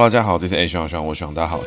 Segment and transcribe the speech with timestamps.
[0.00, 1.60] 大家好，这是 A 徐徐，我徐大家好。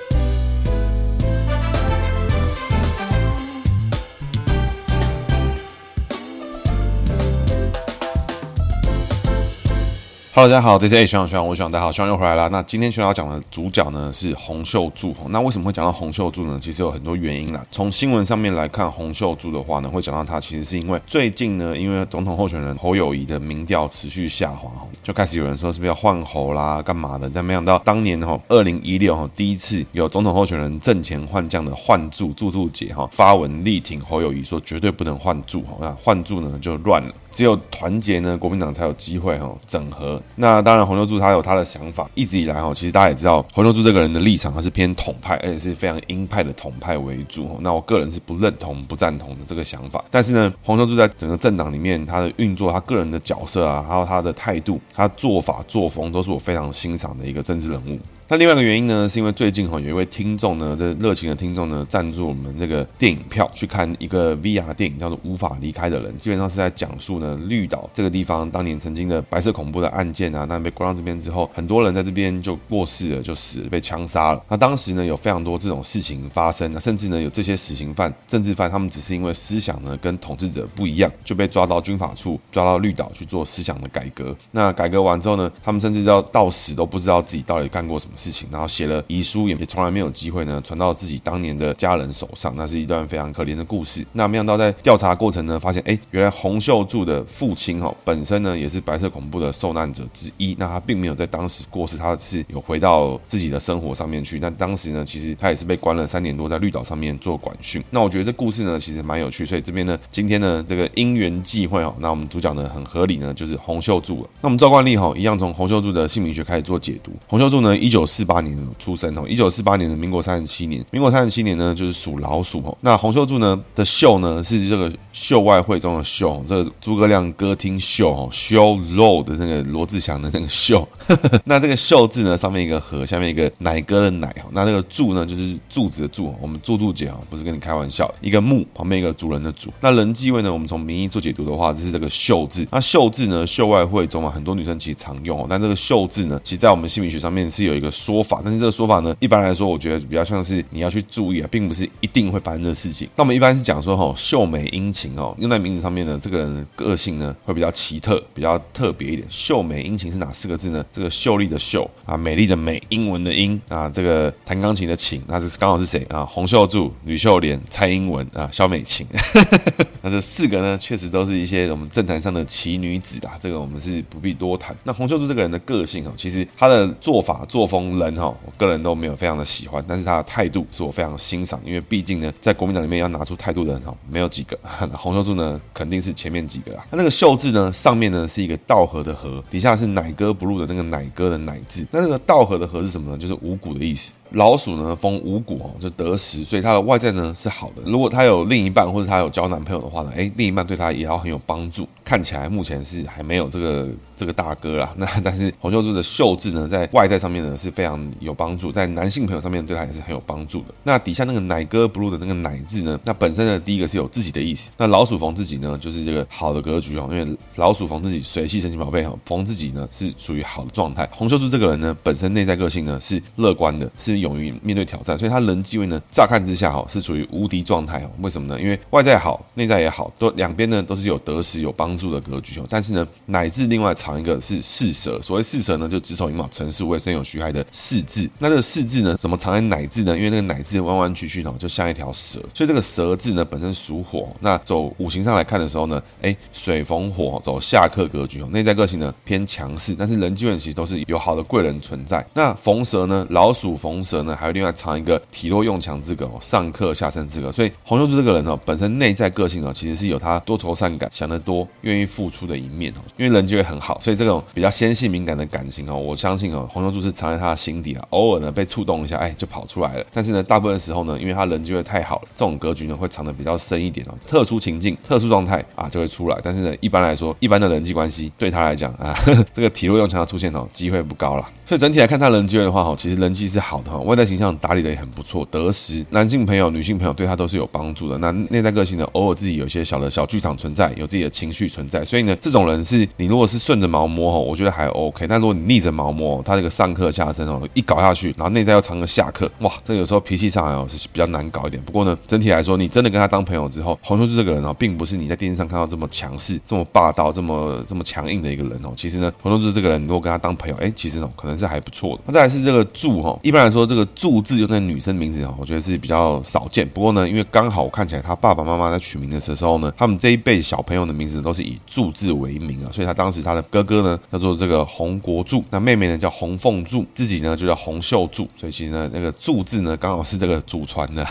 [10.36, 12.50] Hello，大家好，这是 A 徐徐，我徐大家好，徐又回来了。
[12.50, 15.16] 那今天徐要讲的主角呢是洪秀柱。
[15.30, 16.60] 那为什么会讲到洪秀柱呢？
[16.60, 17.64] 其实有很多原因啦。
[17.70, 24.72] 从新闻上面来看，洪秀柱的话呢，会讲到他，其实是因为最近呢，因为总统候选人侯友谊的民调持续下滑，
[25.04, 27.30] 就开始有人说是不是要换侯啦，干嘛的？
[27.32, 37.14] 但没想到当年哈，二零一六哈，第一次有总统候选人阵前换将的换柱柱柱姐哈发文力挺侯友谊，说绝对不能换柱哈，那换柱呢就乱了。
[37.34, 40.22] 只有团结呢，国民党才有机会哈整合。
[40.36, 42.10] 那当然，洪秀柱他有他的想法。
[42.14, 47.58] 一直以来哈，其实大家也知道，洪秀柱这个人的立场他是偏统派，而且是非常鹰派的统派为主。
[47.62, 50.04] 那我个人是不认同、不赞同的这个想法。
[50.12, 57.98] 但是呢，洪秀柱在整个政党里面，他的运作、他个人的角色啊，还有他的态度、他做法作风，都是我非常欣赏的一个政治人物。
[58.34, 74.42] 那另外一个原因呢，是因为最近哈有一位听众呢，这热情的听众呢，赞助我们这个电影票去看一个 VR 电影，叫做《无法离开的人》，基本上是在讲述呢绿岛这个地方当年曾经的白色恐怖的案件啊，那被关到这边之后，很多人在这边就过世了，就死了，被枪杀了。
[74.50, 84.36] 那当时呢有非常多这种事情发生，那甚至呢有这些死刑犯、政治犯，他们只是因为思想呢跟统治者不一样，就被抓到军法处，抓到绿岛去做思想的改革。
[84.50, 89.04] 那改革完之后呢，他们甚至要到死都不知道自己到底干过什么事事情，然后写了。
[89.08, 94.06] 遗书也也从来没有机会呢传到自己当年的家人手上，那是一段非常可怜的故事。
[94.14, 100.56] 那没想到在调查过程呢，发现哎，原来洪秀柱的父亲哈本身呢也是白色恐怖的受难者之一。
[100.58, 104.40] 那他并没有在当时过世，他是有回到自己的生活上面去。
[104.40, 107.84] 那当时呢，其实他也是被关了三年多，在绿岛上面做管训。
[107.92, 114.30] 那我觉得这故事呢其实蛮有趣，所以这边呢今天呢这个因缘际会哈，那我们主角呢很合理呢就是洪秀柱了。
[114.42, 117.12] 那我们照惯例哈，一样从洪秀柱的姓名学开始做解读。
[117.28, 122.78] 洪秀柱呢一九四八年出生哦，一九四八年的民国三十七年，民国三十七年呢，就是属老鼠哦。
[122.82, 130.88] 那洪秀柱呢的秀呢，是这个秀外汇中的秀，这个诸葛亮歌厅秀哦，修肉的那个罗志祥的那个秀。
[131.46, 134.50] 那这个秀字呢，上面一个禾，下面一个奶哥的奶哦。
[134.52, 136.34] 那这个柱呢，就是柱子的柱。
[136.42, 138.12] 我们柱柱姐啊，不是跟你开玩笑。
[138.22, 139.72] 一个木旁边一个主人的主。
[139.80, 142.68] 那人际位呢，我们从名义做解读的话，就是这个秀字。
[142.72, 145.48] 那秀字呢，秀外汇中啊，很多女生其实常用哦。
[145.50, 148.74] 但这个秀字呢，其实在我们姓名学上面是有一个说法，但是这个。
[148.74, 153.08] 说法呢，一般来说，我觉得比较像是你要去注意啊，并不是一定会发生的事情。
[153.16, 159.28] 那我们一般是讲说，哈，秀美殷勤哦，用在名字上面呢，这个人的个性呢会比较奇特，比较特别一点。
[159.30, 160.84] 秀美殷勤是哪四个字呢？
[160.92, 166.26] 这个秀丽的秀啊，美丽的美，英文的英啊，这个弹钢琴的琴，那是刚好是谁啊？
[166.26, 169.06] 洪秀柱、吕秀莲、蔡英文啊，萧美琴。
[170.02, 174.76] 那这四个呢，确实都是一些我们政坛上的奇女子啊，这个我们是不必多谈。
[174.84, 178.84] 那洪秀柱这个人的个性哦，其实他的做法作风人哈，我个人。
[178.84, 184.60] 都没有非常的喜欢，但是他的态度是我非常欣赏，因为毕竟呢，在国民党里面要拿出态度的人哈，没有几个。
[184.92, 186.86] 洪秀柱呢，肯定是前面几个啦。
[186.92, 191.88] 那 那个秀字呢，上面呢是一个稻禾的禾，底下是乃哥不入的那个乃哥的乃字。
[191.92, 193.18] 那这个稻禾的禾是什么呢？
[193.18, 194.12] 就是五谷的意思。
[194.34, 197.82] 老鼠呢，逢五谷哦，就得食，所以它的外在呢是好的。
[197.86, 201.88] 如果他有另一半或者他有交男朋友的话呢，哎，另一半对他也要很有帮助。
[202.04, 210.74] 看起来目前是还没有这个 这个大哥啦，那但是洪秀柱的秀智呢，在外在上面呢是非常有帮助，在男性朋友上面对他也是很有帮助的。
[210.84, 214.72] 那底下那个奶哥 blue 的那个奶字呢，那本身呢第一个是有自己的意思。
[214.78, 221.08] 那老鼠逢自己呢，就是这个好的格局哦，因为老鼠逢自己，水系神奇宝贝哈，逢自己呢是属于好的状态。
[221.12, 224.23] 洪秀柱这个人呢，本身内在个性呢是乐观的，是。
[224.24, 228.10] 勇于面对挑战，所以他人际位呢，乍看之下哈是处于无敌状态哦。
[228.22, 228.60] 为什么呢？
[228.60, 232.66] 因为外在好，内在也好，都两边呢都是有得失、有帮助的格局哦。
[232.70, 238.30] 但是呢，乃至另外藏一个是四蛇，所谓四蛇呢，就子丑寅卯辰巳午未申酉戌亥的四字。
[238.40, 240.16] 那这个四字呢，怎么藏在乃字呢？
[240.18, 244.30] 因为那个乃字弯弯曲曲哦，就像一条蛇，所以这个蛇字呢本身属火。
[244.40, 252.26] 那走五行上来看的时候呢，哎，水逢火走下克格局哦，内在个性呢偏强势，但是人际位其实都是有好的贵人存在。
[252.34, 254.24] 那逢蛇呢，老鼠逢蛇。
[254.24, 257.52] 呢，还有另外藏一个体弱用强之格哦，上克下生之格。
[257.52, 263.02] 所以洪秀柱这个人哦，本身内在个性哦，其实是有他多愁善感、想得多、愿意付出的一面哦。
[263.18, 270.06] 因为人就会很好，所以这种比较纤细敏感的感情哦，我相信哦，洪秀柱是藏在他的心底啊，偶尔呢被触动一下，哎，就跑出来了。
[270.14, 274.14] 但是呢，大部分时候呢，因为他人就会太好了，这种格局呢会藏得比较深一点哦。
[274.26, 276.40] 特殊情境、特殊状态啊，就会出来。
[276.44, 279.14] 但是呢，一般来说，一般的人际关系对他来讲啊，
[279.54, 281.50] 这个体弱用强的出现哦，机会不高了。
[281.66, 288.18] 所以整体来看，他人际的话哈，其实人际是好的哈，外在形象打理的也很不错，得时，男性朋友、女性朋友对他都是有帮助的。
[288.18, 292.04] 那内在个性呢，偶尔自己有一些小的小剧场存在，有自己的情绪存在。
[292.04, 295.26] 所以呢，这种人是你如果是顺着毛摸哈，我觉得还 OK。
[295.26, 301.82] 但如果你逆着毛摸，他这个上课下身哦，一搞下去，然后内在又藏个下课，哇，这有时候脾气上来哦是比较难搞一点。
[301.84, 308.92] 不过呢，整体来说，你真的跟他当朋友之后，洪秀柱这个人哦，并不是你在电视上看到这么强势、这么霸道、这么这么强硬的一个人哦。
[308.96, 312.24] 其实呢，洪秀柱这个人如果跟他当朋友，哎，其实哦可能是是还不错的。
[312.28, 316.88] 那再来是这个柱哈，一般来说这个柱字用在女生名字哈，我觉得是比较少见。
[316.90, 328.48] 不过呢，因为刚好看起来他爸爸妈妈在取名的时候呢，他们这一辈小朋友的名字都是以柱字为名啊，所以他当时他的哥哥呢叫做这个洪国柱，那妹妹呢叫洪凤柱，自己呢就叫洪秀柱。
[328.58, 331.26] 所以其实呢，那个柱字呢刚好是这个祖传的，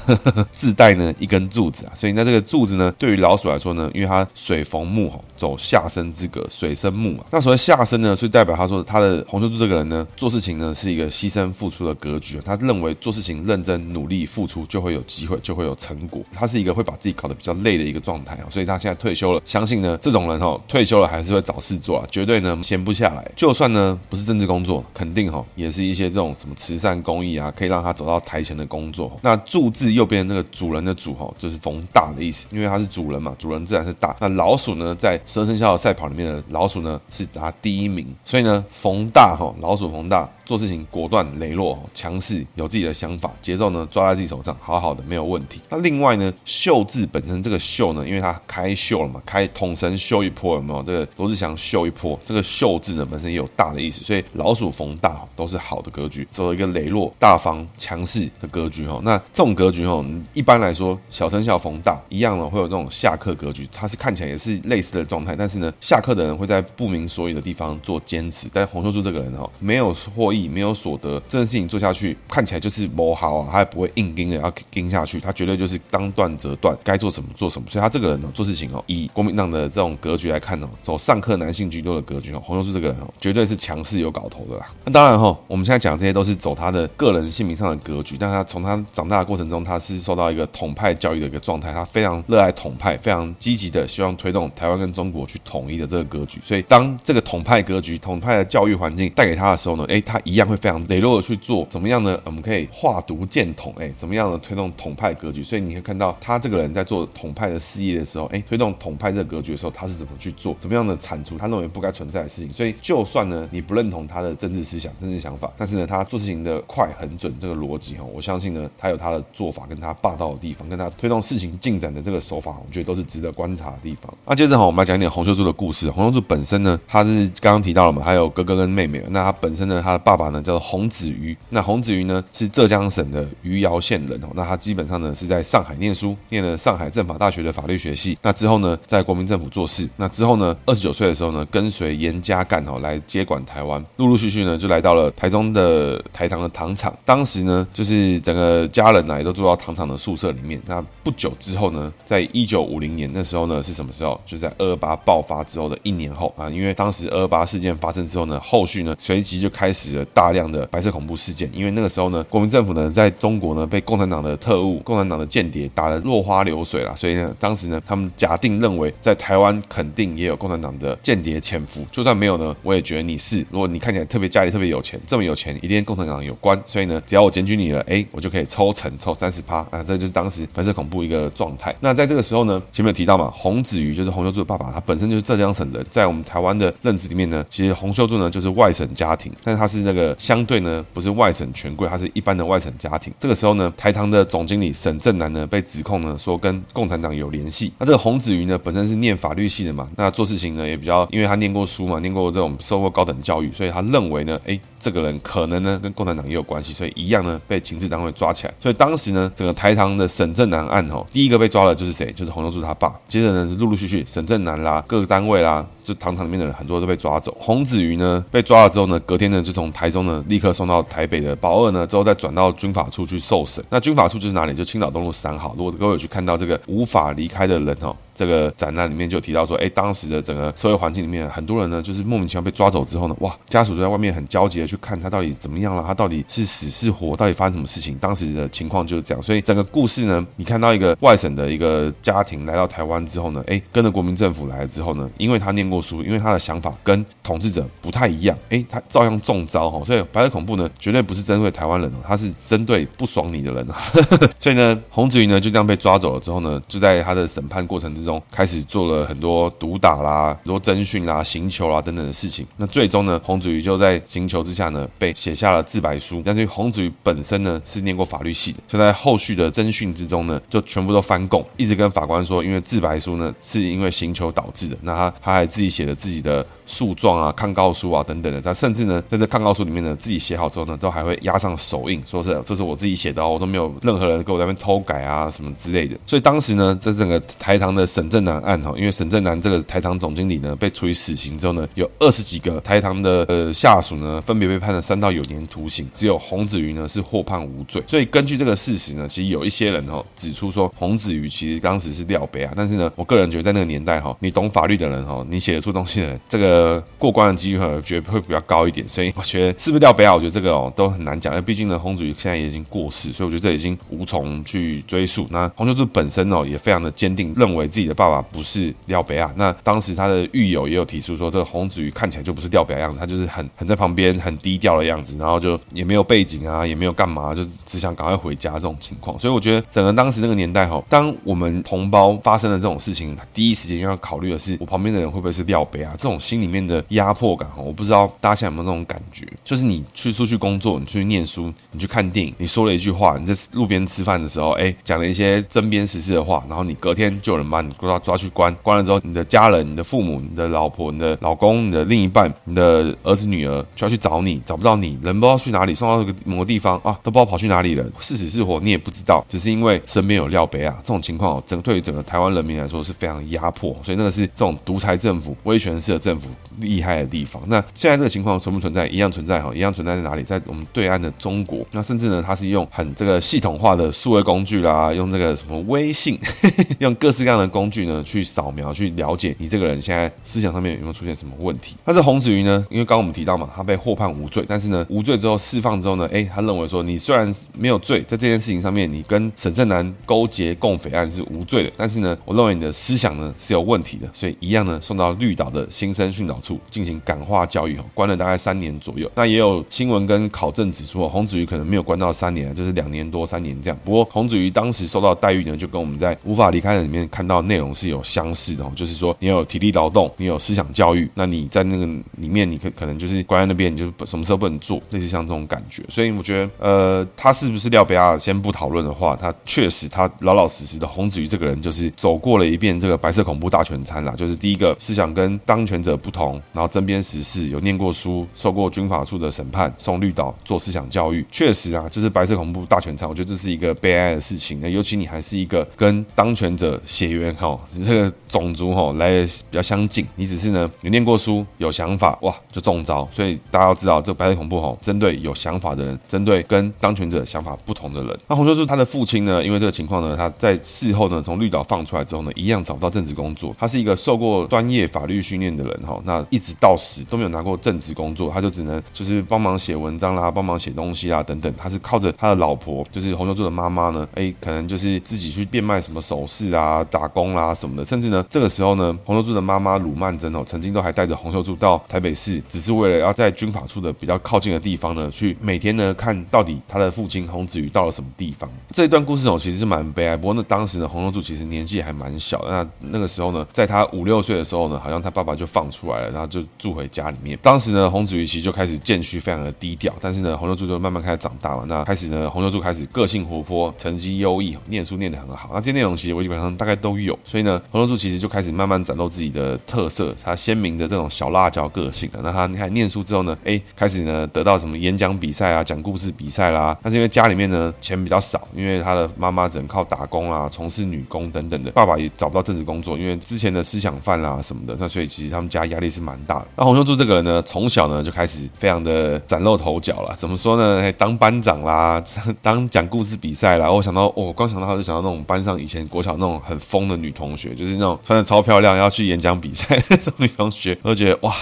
[0.52, 1.92] 自带呢一根柱子啊。
[1.94, 7.24] 所以那这个柱子呢，对于老鼠来说呢，因为它水逢木哈，走下生之格，水生木嘛。
[7.30, 10.92] 那所谓下生呢，所以代表他说他的洪秀柱这个人呢，做事情呢是。
[10.92, 16.20] 一个牺牲付出的格局，他认为做事情认真努力付出就会有机会，就会有成果。
[16.30, 19.40] 他是一个会把自己搞得比较累的一个状态，所以他现在退休了。
[19.46, 23.26] 相信呢，这种人哦，退休了还是会找事做啊，绝对呢闲不下来。
[23.34, 29.18] 就算呢不是政治工作，肯定哈也是一些这种什么慈善公益啊，可以让他走到台前的工作。
[29.22, 34.14] 那柱字右边那个主人的主哈，就是逢大的意思，因为他是主人嘛，主人自然是大。
[34.20, 40.28] 那老鼠呢，在十二生肖的赛跑里面的老鼠呢是拿第一名，所以呢逢大哈，老鼠逢大。
[40.44, 45.62] 做事情果断、磊落、强势，有自己的想法，节奏呢抓在自己手上，好好的没有问题。
[45.68, 50.82] 那另外呢，秀字本身这个秀呢，因为它开秀了嘛，开统神秀一波，有没有？
[50.82, 59.00] 这个罗志祥秀一波，这个秀字呢本身也有大的意思，所以老鼠逢大都是好的格局，走一个磊落、大方、强势的格局哈。
[59.04, 60.04] 那这种格局哈，
[60.34, 70.48] 一般来说小生肖逢大一样呢，会有这种下课格局，它是看起来也是类似的状态，但是呢，下课的人会在不明所以的地方做坚持，但洪秀柱这个人哈，没有获益。
[70.52, 77.66] 没有所得，这件事情做下去看起来就是不好啊，他也不会硬盯的要盯下去，他绝对就是当断则断，该做什么做什么。
[77.70, 84.70] 所以他这个人呢，做事情哦，以国民党的这种格局来看呢，走上课男性居多的格局哦，洪秀柱这个人哦，绝对是强势有搞头的啦。
[84.84, 96.40] 那当然哈，我们现在讲这些都是走他的个人姓名上的格局，但他从他长大的过程中，他是受到一个统派教育的一个状态，他非常热爱统派，非常积极的希望推动台湾跟中国去统一的这个格局。
[96.42, 102.18] 所以当这个统派格局、统派的教育环境带给他的时候呢，诶，他一样会非常磊落的去做，怎么样呢？
[102.24, 104.38] 我们可以化独建统，哎，怎么样呢？
[104.38, 105.42] 推动统派格局。
[105.42, 110.56] 所以你会看到他这个人在做统派的事业的时候，哎，推动统派这个格局的时候，他是怎么去做？
[110.60, 112.52] 怎么样的铲除他认为不该存在的事情？
[112.52, 124.12] 所以就算呢你不认同他的政治思想、政治想法，但是呢他做事情的快、很准，这个逻辑哈，我相信呢他有他的做法，跟他霸道的地方，跟他推动事情进展的这个手法，我觉得都是值得观察的地方。
[124.26, 125.90] 那接着哈，我们来讲一点洪秀柱的故事。
[125.90, 129.02] 洪秀柱本身呢，他是刚刚提到了嘛，还有哥哥跟妹妹。
[129.10, 131.36] 那他本身呢，他的爸爸呢叫做洪子瑜。
[131.50, 134.28] 那洪子瑜呢是浙江省的余姚县人哦。
[134.34, 138.18] 那他基本上呢是在上海念书，念了上海政法大学的法律学系。
[138.20, 139.88] 那之后呢，在国民政府做事。
[139.96, 143.82] 那之后呢，二十九岁的时候呢，跟随严家淦哦来接管台湾。
[143.96, 146.92] 陆陆续续呢，就来到了台中的台糖的糖厂。
[147.04, 150.60] 当时呢，就是整个家人呢也都住到糖厂的宿舍里面。
[150.66, 154.20] 那不久之后呢，在一九五零年那时候呢是什么时候？
[154.24, 161.48] 就在二二八爆发之后的一年后啊，因为当时二二八事件发生之后呢，后续呢随即就开开始了大量的白色恐怖事件。
[161.54, 173.46] 因为那个时候呢，国民政府呢在中国呢被共产党的特务、共产党的间谍打得落花流水了，所以呢，当时呢他们假定认为在台湾肯定也有共产党的间谍潜伏，就算没有呢，我也觉得你是。
[173.52, 181.72] 如果你看起来特别家里特别有钱，这么有钱，一定跟共产党有关，所以呢，只要我检举你了，哎，我就可以抽成抽三十趴啊，这就是当时白色恐怖一个状态。
[181.78, 191.42] 那在这个时候呢，前面有提到嘛，洪子瑜就是洪秀柱的爸爸，他本身就是浙江省人，在我们台湾的认知里面呢，其实洪秀柱呢就是外省家庭，是他是那个相对呢不是外省。
[191.52, 193.12] 权贵，他是一般的外省家庭。
[193.20, 197.72] 这个时候呢，台糖的总经理沈正南呢被指控呢说跟共产党有联系。
[197.78, 208.54] 那这个洪子瑜呢本身是念法律系的嘛，那做事情呢也比较，因为他念过书嘛，念过这种受过高等教育，所以他认为呢，哎，这个人可能呢跟共产党也有关系，所以一样呢被情治单位抓起来。
[208.58, 212.10] 所以当时呢，整个台糖的沈正南案哦，第一个被抓的就是谁？
[212.12, 212.98] 就是洪秀柱他爸。
[213.08, 215.66] 接着呢，陆陆续续沈正南啦，各个单位啦。
[215.82, 223.64] 就糖厂里面的人很多都被抓走，洪子瑜呢被抓了之后呢，隔天呢就从台中呢立刻送到台北的保二呢，之后再转到军法处去受审。
[223.68, 224.54] 那军法处就是哪里？
[224.54, 225.54] 就青岛东路三号。
[225.56, 237.96] 如果各位有去看到这个无法离开的人哦，这个展览里面就提到说，哎，当时的整个社会环境里面，很多人呢就是莫名其妙被抓走之后呢，哇，家属就在外面很焦急的去看他到底怎么样了，他到底是死是活，到底发生什么事情？
[237.98, 239.22] 当时的情况就是这样。
[239.22, 249.82] 所以整个故事呢，你看到一个外省的一个家庭来到台湾之后呢，哎，跟着国民政府来了之后呢，因为他念过书，因为他的想法跟统治者不太一样，哎，他照样中招哈。
[249.84, 253.76] 所以白色恐怖呢，绝对不是针对台湾人哦，他是针对不爽你的人啊。
[254.38, 262.46] 所以呢，洪子云呢就这样被抓走了之后呢，就在他的审判过程之中，开始做了很多毒打啦、很多侦讯啦、刑求啦等等的事情。
[262.56, 266.22] 那最终呢，洪子瑜就在刑求之下呢，被写下了自白书。
[266.24, 274.76] 但是洪子瑜本身呢是念过法律系的，就在后续的侦讯之中呢，就全部都翻供，一直跟法官说，因为自白书呢是因为刑求导致的。
[274.82, 276.44] 那他他还自己写了自己的。
[276.72, 285.94] 诉状啊、抗告书啊等等的，他甚至呢，在这抗告书里面呢，自己写好之后呢，都还会压上手印，说是这是我自己写的哦，我都没有任何人给我在那边偷改啊什么之类的。
[286.06, 297.82] 所以当时呢，在整个台糖的沈正南案哈，因为沈正南这个台糖总经理呢被处以死刑之后呢，有二十几个台糖的呃下属呢，分别被判了三到有年徒刑，只有洪子瑜呢是获判无罪。
[297.86, 307.42] 所以根据这个事实呢，其实有一些人哈指出说，洪子瑜其实当时是廖北啊，但是呢，我个人觉得在那个年代哈，你懂法律的人哈，你写得出东西的，这个呃过关的。
[307.42, 315.26] 机率觉得会比较高一点，所以我觉得是不是廖北亚，我觉得这个哦都很难讲，因为毕竟呢，洪子瑜现在也已经过世，所以我觉得这已经无从去追溯。
[315.30, 319.32] 那洪秀柱本身哦也非常的坚定，认为自己的爸爸不是廖北亚。
[319.36, 329.18] 那当时他的狱友也有提出说，这个洪子瑜看起来就不是廖北亚样子，他就是很很在旁边很低调的样子，然后就也没有背景啊，也没有干嘛，就只想赶快回家这种情况。
[329.18, 337.48] 所以我觉得整个当时那个年代哈，当我们同胞发生了这种事情，第一时间要考虑的是我旁边的人会不会是廖北亚，这种心里面的压迫感。
[337.56, 366.28] 我不知道大家现在有没有这种感觉，就是你去出去工作，你出去念书，你去看电影，你说了一句话，你在路边吃饭的时候，哎，讲了一些针砭时事的话，然后你隔天就有人把你抓抓去关，关了之后，你的家人、你的父母、你的老婆、你的老公、你的另一半、你的儿子女儿就要去找你，找不到你，人不知道去哪里，送到这个某个地方啊，都不知道跑去哪里了，是死是活你也不知道，只是因为身边有廖北啊，这种情况，整对于整个台湾人民来说是非常压迫，所以那个是这种独裁政府、威权式的政府
[366.58, 367.42] 厉害的地方。
[367.46, 368.86] 那现在这个情况存不存在？
[368.88, 370.22] 一样存在哈，一样存在在哪里？
[370.22, 371.64] 在我们对岸的中国。
[371.72, 376.18] 那甚至呢，它是用很这个系统化的数位工具啦，用这个什么微信，
[376.80, 381.76] 用各式各样的工具呢，去扫描、去了解你这个人现在思想上面有没有出现什么问题。
[381.84, 397.72] 但是洪子瑜呢，因为刚刚我们提到嘛，他被获判无罪，但是呢，无罪之后释放之后呢，哎，他认为说，你虽然没有罪，在这件事情上面，你跟沈正南勾结共匪案是无罪的，但是呢，我认为你的思想呢是有问题的，所以一样呢，送到绿岛的新生训导处进行感化教育。
[397.94, 403.78] 关了大概三年左右，那也有新闻跟考证指出，洪子瑜可能没有关到三年，就是两年多三年这样。
[403.84, 411.86] 不过洪子瑜当时受到的待遇呢，就跟我们在无法离开的里面看到内容是有相似的，就是说你有体力劳动，你有思想教育，那你在那个
[412.16, 415.82] 里面，你可可能就是关在那边，你就什么时候不能做，类似像这种感觉。
[415.88, 433.08] 所以我觉得，呃，他是不是廖北亚，先不讨论的话，他确实他老老实实的洪子瑜这个人，就是走过了一遍这个白色恐怖大全餐啦，就是第一个思想跟当权者不同，然后针砭时事，有念过书，受过军法处的审判，送绿岛做思想教育，确实啊，就是白色恐怖大全餐。
[433.08, 434.60] 我觉得这是一个悲哀的事情。
[434.60, 443.08] 那尤其你还是一个跟当权者血缘哈，这个种族哈来的比较相近，你只是呢有念过书，有想法哇就中招。
[443.10, 448.20] 所以大家要知道，这白色恐怖哈，针对有想法的人，针对跟当权者想法不同的人。
[448.28, 453.54] 那洪秀柱他的父亲呢，因为这个情况呢，他在事后呢从绿岛放出来之后呢，一样找不到正职工作。
[453.58, 461.52] 他是一个受过专业法律训练的人哈，那一直到死都没有拿过正职工作，他就只能就是帮忙写文章啦，帮忙写东西啦等等。
[461.56, 467.84] 他是靠着他的老婆，就是洪秀柱的妈妈呢，哎，可能就是自己去变卖什么首饰啊、打工啦什么的。
[467.84, 478.48] 甚至呢，这个时候呢，洪秀柱的妈妈鲁曼珍哦，曾经都还带着洪秀柱到台北市，只是为了要在军法处的比较靠近的地方呢，去每天呢看到底他的父亲洪子瑜到了什么地方。
[478.72, 480.16] 这一段故事哦，其实是蛮悲哀。
[480.16, 482.50] 不过那当时呢，洪秀柱其实年纪还蛮小的。
[482.50, 487.38] 那那个时候呢，在他五六岁的时候呢，好像他爸爸就放出来了，然后就住回家里面。
[487.42, 491.64] 当时呢，洪子瑜其实就开始渐趋非常的低调，但是呢，洪秀柱就慢慢开始长大了。
[491.66, 495.50] 那开始呢，洪秀柱开始个性活泼，成绩优异，念书念得很好。
[495.52, 502.10] 那这些内容其实我基本上大概都有，所以呢，洪秀柱其实就开始慢慢展露自己的特色，他鲜明的这种小辣椒个性。
[502.22, 506.76] 那他你看念书之后呢，哎，开始呢得到什么演讲比赛啊、讲故事比赛啦。
[506.82, 516.46] 但是因为家里面呢钱比较少，因为他的妈妈只能靠打工啊，从事女工等等的，爸爸也找不到正职工作，因为之前的思想犯啦什么的，那所以其实他们家压力是蛮大的。
[516.56, 520.14] 那洪秀柱这个人呢，从小呢就开始非常的崭露头角了。
[520.16, 520.92] 怎么说呢？
[520.92, 522.02] 当班长啦，
[522.40, 523.70] 当讲故事比赛啦。
[523.70, 531.34] 我想到，我、哦、光想到他就想到那种班上以前国小那种很疯的女同学，就是那种穿的超漂亮要去演讲比赛那种女同学，我都觉得哇。